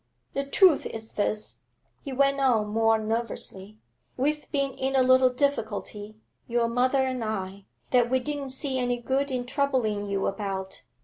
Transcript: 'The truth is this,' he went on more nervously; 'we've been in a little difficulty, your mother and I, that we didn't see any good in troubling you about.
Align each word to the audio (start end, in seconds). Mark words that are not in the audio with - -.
'The 0.33 0.45
truth 0.45 0.87
is 0.87 1.11
this,' 1.11 1.59
he 2.03 2.11
went 2.11 2.39
on 2.39 2.67
more 2.67 2.97
nervously; 2.97 3.77
'we've 4.17 4.51
been 4.51 4.71
in 4.71 4.95
a 4.95 5.03
little 5.03 5.29
difficulty, 5.29 6.15
your 6.47 6.67
mother 6.67 7.05
and 7.05 7.23
I, 7.23 7.65
that 7.91 8.09
we 8.09 8.19
didn't 8.19 8.49
see 8.49 8.79
any 8.79 8.97
good 8.97 9.29
in 9.29 9.45
troubling 9.45 10.07
you 10.07 10.25
about. 10.25 10.81